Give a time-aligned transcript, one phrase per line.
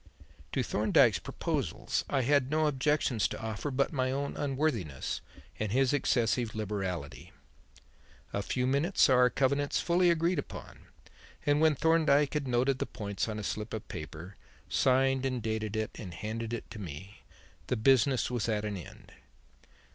[0.53, 5.21] To Thorndyke's proposals I had no objections to offer but my own unworthiness
[5.59, 7.31] and his excessive liberality.
[8.33, 10.87] A few minutes saw our covenants fully agreed upon,
[11.45, 14.37] and when Thorndyke had noted the points on a slip of paper,
[14.67, 17.21] signed and dated it and handed it to me,
[17.67, 19.13] the business was at an end.